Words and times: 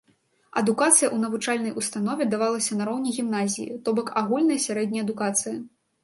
Адукацыя 0.59 1.07
ў 1.11 1.17
навучальнай 1.23 1.73
установе 1.81 2.25
давалася 2.33 2.77
на 2.79 2.87
роўні 2.89 3.11
гімназіі, 3.17 3.75
то 3.83 3.93
бок 3.99 4.09
агульная 4.23 4.57
сярэдняя 4.65 5.03
адукацыя. 5.07 5.53